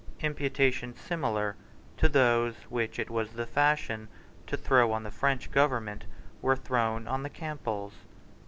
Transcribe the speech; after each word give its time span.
Imputations 0.21 0.99
similar 0.99 1.55
to 1.97 2.09
those 2.09 2.55
which 2.69 2.97
it 2.97 3.11
was 3.11 3.33
the 3.33 3.45
fashion 3.45 4.07
to 4.47 4.57
throw 4.57 4.91
on 4.91 5.03
the 5.03 5.11
French 5.11 5.51
government 5.51 6.05
were 6.41 6.55
thrown 6.55 7.07
on 7.07 7.21
the 7.21 7.29
Campbells. 7.29 7.93